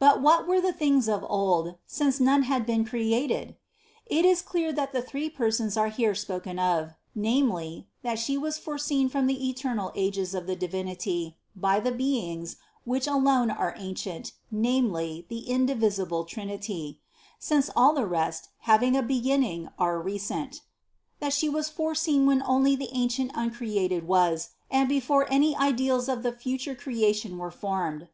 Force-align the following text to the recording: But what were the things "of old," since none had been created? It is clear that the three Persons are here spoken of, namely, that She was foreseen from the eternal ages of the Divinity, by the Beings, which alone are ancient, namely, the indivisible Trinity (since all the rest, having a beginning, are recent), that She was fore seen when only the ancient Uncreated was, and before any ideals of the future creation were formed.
But 0.00 0.20
what 0.20 0.48
were 0.48 0.60
the 0.60 0.72
things 0.72 1.08
"of 1.08 1.24
old," 1.28 1.76
since 1.86 2.18
none 2.18 2.42
had 2.42 2.66
been 2.66 2.84
created? 2.84 3.54
It 4.04 4.24
is 4.24 4.42
clear 4.42 4.72
that 4.72 4.92
the 4.92 5.00
three 5.00 5.30
Persons 5.30 5.76
are 5.76 5.86
here 5.90 6.12
spoken 6.12 6.58
of, 6.58 6.94
namely, 7.14 7.86
that 8.02 8.18
She 8.18 8.36
was 8.36 8.58
foreseen 8.58 9.08
from 9.08 9.28
the 9.28 9.48
eternal 9.48 9.92
ages 9.94 10.34
of 10.34 10.48
the 10.48 10.56
Divinity, 10.56 11.36
by 11.54 11.78
the 11.78 11.92
Beings, 11.92 12.56
which 12.82 13.06
alone 13.06 13.48
are 13.48 13.76
ancient, 13.78 14.32
namely, 14.50 15.24
the 15.28 15.48
indivisible 15.48 16.24
Trinity 16.24 17.00
(since 17.38 17.70
all 17.76 17.92
the 17.94 18.06
rest, 18.06 18.48
having 18.62 18.96
a 18.96 19.04
beginning, 19.04 19.68
are 19.78 20.00
recent), 20.02 20.62
that 21.20 21.32
She 21.32 21.48
was 21.48 21.68
fore 21.68 21.94
seen 21.94 22.26
when 22.26 22.42
only 22.42 22.74
the 22.74 22.90
ancient 22.92 23.30
Uncreated 23.36 24.08
was, 24.08 24.48
and 24.68 24.88
before 24.88 25.30
any 25.30 25.54
ideals 25.54 26.08
of 26.08 26.24
the 26.24 26.32
future 26.32 26.74
creation 26.74 27.38
were 27.38 27.52
formed. 27.52 28.08